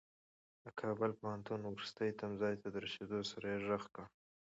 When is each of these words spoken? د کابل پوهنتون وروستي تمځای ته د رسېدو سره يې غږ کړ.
د 0.63 0.65
کابل 0.79 1.11
پوهنتون 1.19 1.61
وروستي 1.65 2.09
تمځای 2.19 2.55
ته 2.61 2.67
د 2.71 2.75
رسېدو 2.85 3.19
سره 3.31 3.45
يې 3.53 3.59
غږ 3.67 3.83
کړ. 3.95 4.05